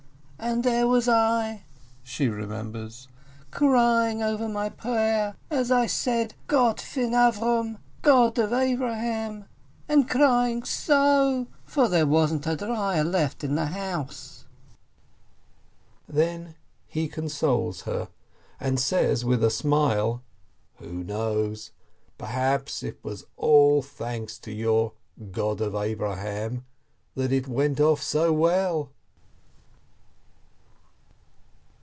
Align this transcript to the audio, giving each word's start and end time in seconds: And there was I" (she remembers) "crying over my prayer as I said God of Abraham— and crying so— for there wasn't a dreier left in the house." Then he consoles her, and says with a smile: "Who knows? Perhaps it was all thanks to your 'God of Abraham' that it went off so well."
And 0.43 0.63
there 0.63 0.87
was 0.87 1.07
I" 1.07 1.65
(she 2.03 2.27
remembers) 2.27 3.07
"crying 3.51 4.23
over 4.23 4.49
my 4.49 4.69
prayer 4.69 5.35
as 5.51 5.69
I 5.69 5.85
said 5.85 6.33
God 6.47 6.81
of 6.97 8.51
Abraham— 8.57 9.45
and 9.87 10.09
crying 10.09 10.63
so— 10.63 11.45
for 11.65 11.87
there 11.87 12.07
wasn't 12.07 12.47
a 12.47 12.57
dreier 12.57 13.03
left 13.09 13.43
in 13.43 13.53
the 13.53 13.67
house." 13.67 14.45
Then 16.09 16.55
he 16.87 17.07
consoles 17.07 17.81
her, 17.81 18.07
and 18.59 18.79
says 18.79 19.23
with 19.23 19.43
a 19.43 19.51
smile: 19.51 20.23
"Who 20.77 21.03
knows? 21.03 21.69
Perhaps 22.17 22.81
it 22.81 22.97
was 23.03 23.25
all 23.37 23.83
thanks 23.83 24.39
to 24.39 24.51
your 24.51 24.93
'God 25.31 25.61
of 25.61 25.75
Abraham' 25.75 26.65
that 27.13 27.31
it 27.31 27.47
went 27.47 27.79
off 27.79 28.01
so 28.01 28.33
well." 28.33 28.89